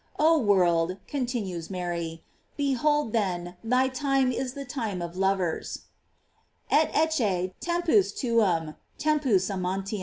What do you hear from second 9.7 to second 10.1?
din."!